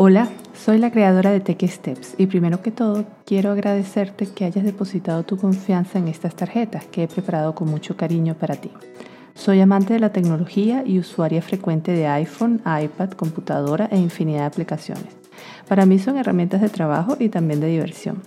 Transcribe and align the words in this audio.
Hola, 0.00 0.28
soy 0.54 0.78
la 0.78 0.92
creadora 0.92 1.32
de 1.32 1.40
Tech 1.40 1.60
Steps 1.68 2.14
y 2.18 2.26
primero 2.26 2.62
que 2.62 2.70
todo 2.70 3.04
quiero 3.26 3.50
agradecerte 3.50 4.28
que 4.28 4.44
hayas 4.44 4.64
depositado 4.64 5.24
tu 5.24 5.36
confianza 5.36 5.98
en 5.98 6.06
estas 6.06 6.36
tarjetas 6.36 6.84
que 6.84 7.02
he 7.02 7.08
preparado 7.08 7.56
con 7.56 7.68
mucho 7.68 7.96
cariño 7.96 8.34
para 8.34 8.54
ti. 8.54 8.70
Soy 9.34 9.60
amante 9.60 9.94
de 9.94 9.98
la 9.98 10.12
tecnología 10.12 10.84
y 10.86 11.00
usuaria 11.00 11.42
frecuente 11.42 11.90
de 11.90 12.06
iPhone, 12.06 12.62
iPad, 12.64 13.10
computadora 13.10 13.88
e 13.90 13.98
infinidad 13.98 14.42
de 14.42 14.46
aplicaciones. 14.46 15.16
Para 15.66 15.84
mí 15.84 15.98
son 15.98 16.16
herramientas 16.16 16.60
de 16.60 16.68
trabajo 16.68 17.16
y 17.18 17.28
también 17.28 17.58
de 17.58 17.66
diversión. 17.66 18.22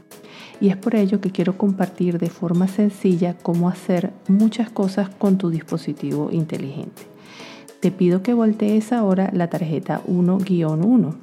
Y 0.59 0.71
es 0.71 0.75
por 0.75 0.93
ello 0.93 1.21
que 1.21 1.31
quiero 1.31 1.57
compartir 1.57 2.19
de 2.19 2.29
forma 2.29 2.67
sencilla 2.67 3.37
cómo 3.41 3.69
hacer 3.69 4.11
muchas 4.27 4.69
cosas 4.69 5.07
con 5.07 5.37
tu 5.37 5.49
dispositivo 5.49 6.31
inteligente. 6.33 7.03
Te 7.79 7.91
pido 7.91 8.21
que 8.23 8.33
voltees 8.33 8.91
ahora 8.91 9.29
la 9.31 9.49
tarjeta 9.49 10.01
1-1 10.05 11.15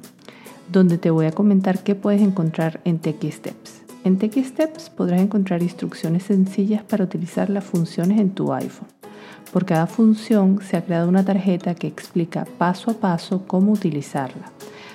donde 0.71 0.97
te 0.97 1.09
voy 1.09 1.25
a 1.25 1.31
comentar 1.31 1.83
qué 1.83 1.95
puedes 1.95 2.21
encontrar 2.21 2.81
en 2.85 2.99
Techie 2.99 3.31
Steps. 3.31 3.81
En 4.03 4.17
Techie 4.17 4.43
Steps 4.43 4.89
podrás 4.89 5.21
encontrar 5.21 5.61
instrucciones 5.61 6.23
sencillas 6.23 6.83
para 6.83 7.03
utilizar 7.03 7.49
las 7.49 7.63
funciones 7.63 8.19
en 8.19 8.31
tu 8.31 8.53
iPhone. 8.53 8.87
Por 9.51 9.65
cada 9.65 9.87
función 9.87 10.59
se 10.61 10.77
ha 10.77 10.85
creado 10.85 11.09
una 11.09 11.25
tarjeta 11.25 11.73
que 11.73 11.87
explica 11.87 12.45
paso 12.57 12.91
a 12.91 12.93
paso 12.93 13.45
cómo 13.47 13.71
utilizarla. 13.71 14.51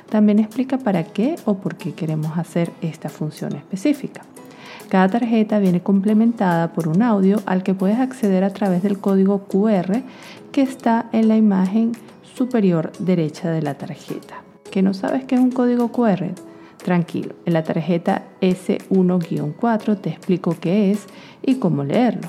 También 0.09 0.39
explica 0.39 0.79
para 0.79 1.03
qué 1.03 1.37
o 1.45 1.55
por 1.55 1.77
qué 1.77 1.93
queremos 1.93 2.39
hacer 2.39 2.71
esta 2.81 3.09
función 3.09 3.57
específica. 3.57 4.23
Cada 4.89 5.09
tarjeta 5.09 5.59
viene 5.59 5.83
complementada 5.83 6.73
por 6.73 6.89
un 6.89 7.03
audio 7.03 7.41
al 7.47 7.63
que 7.65 7.75
puedes 7.75 7.99
acceder 7.99 8.45
a 8.45 8.51
través 8.51 8.83
del 8.83 8.99
código 8.99 9.45
QR 9.45 10.03
que 10.53 10.63
está 10.63 11.09
en 11.13 11.29
la 11.29 11.37
imagen 11.37 11.93
superior 12.23 12.93
derecha 13.01 13.51
de 13.51 13.63
la 13.63 13.75
tarjeta 13.75 14.45
que 14.75 14.83
no 14.83 14.93
sabes 14.93 15.25
qué 15.25 15.37
es 15.37 15.41
un 15.41 15.53
código 15.53 15.93
QR, 15.93 16.35
tranquilo, 16.83 17.37
en 17.47 17.53
la 17.53 17.63
tarjeta 17.63 18.25
S1-4 18.41 20.01
te 20.01 20.11
explico 20.11 20.57
qué 20.61 20.91
es 20.91 21.07
y 21.43 21.61
cómo 21.61 21.85
leerlo. 21.85 22.29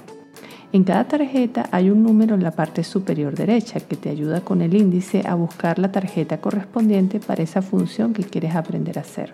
En 0.71 0.83
cada 0.83 1.07
tarjeta 1.07 1.67
hay 1.71 1.89
un 1.89 2.03
número 2.03 2.35
en 2.35 2.43
la 2.43 2.51
parte 2.51 2.83
superior 2.83 3.33
derecha 3.33 3.79
que 3.79 3.95
te 3.95 4.11
ayuda 4.11 4.41
con 4.41 4.61
el 4.61 4.75
índice 4.75 5.23
a 5.27 5.33
buscar 5.33 5.79
la 5.79 5.91
tarjeta 5.91 6.39
correspondiente 6.39 7.19
para 7.19 7.41
esa 7.41 7.63
función 7.63 8.13
que 8.13 8.23
quieres 8.23 8.55
aprender 8.55 8.99
a 8.99 9.01
hacer. 9.01 9.33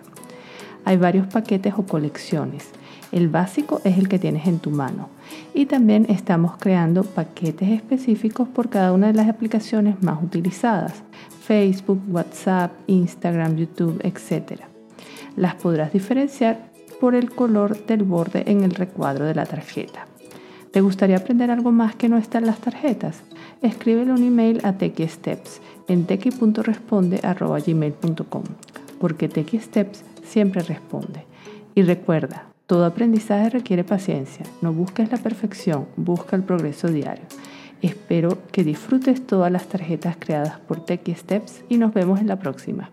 Hay 0.85 0.97
varios 0.97 1.27
paquetes 1.27 1.73
o 1.77 1.85
colecciones. 1.85 2.69
El 3.11 3.27
básico 3.27 3.81
es 3.83 3.97
el 3.97 4.07
que 4.07 4.19
tienes 4.19 4.47
en 4.47 4.59
tu 4.59 4.71
mano. 4.71 5.09
Y 5.53 5.65
también 5.65 6.05
estamos 6.09 6.53
creando 6.57 7.03
paquetes 7.03 7.69
específicos 7.69 8.47
por 8.47 8.69
cada 8.69 8.93
una 8.93 9.07
de 9.07 9.13
las 9.13 9.27
aplicaciones 9.27 10.01
más 10.01 10.23
utilizadas. 10.23 11.03
Facebook, 11.43 12.01
WhatsApp, 12.07 12.71
Instagram, 12.88 13.57
YouTube, 13.57 13.99
etc. 14.03 14.61
Las 15.35 15.55
podrás 15.55 15.91
diferenciar 15.91 16.71
por 16.99 17.16
el 17.16 17.31
color 17.31 17.85
del 17.85 18.03
borde 18.03 18.43
en 18.47 18.63
el 18.63 18.71
recuadro 18.71 19.25
de 19.25 19.35
la 19.35 19.45
tarjeta. 19.45 20.07
¿Te 20.71 20.79
gustaría 20.79 21.17
aprender 21.17 21.51
algo 21.51 21.71
más 21.71 21.95
que 21.95 22.07
no 22.07 22.17
está 22.17 22.38
en 22.38 22.45
las 22.45 22.59
tarjetas? 22.59 23.23
Escríbele 23.61 24.13
un 24.13 24.23
email 24.23 24.61
a 24.63 24.71
TechiSteps 24.73 25.59
en 25.89 26.05
tequi.responde.gmail.com 26.05 28.43
porque 29.01 29.27
TechiSteps 29.27 30.03
siempre 30.31 30.61
responde. 30.61 31.25
Y 31.75 31.83
recuerda, 31.83 32.45
todo 32.65 32.85
aprendizaje 32.85 33.49
requiere 33.49 33.83
paciencia. 33.83 34.45
No 34.61 34.71
busques 34.71 35.11
la 35.11 35.17
perfección, 35.17 35.88
busca 35.97 36.35
el 36.35 36.43
progreso 36.43 36.88
diario. 36.88 37.25
Espero 37.81 38.38
que 38.51 38.63
disfrutes 38.63 39.25
todas 39.25 39.51
las 39.51 39.67
tarjetas 39.67 40.15
creadas 40.17 40.59
por 40.59 40.85
Techie 40.85 41.15
Steps 41.15 41.63
y 41.67 41.77
nos 41.77 41.93
vemos 41.93 42.19
en 42.19 42.27
la 42.27 42.39
próxima. 42.39 42.89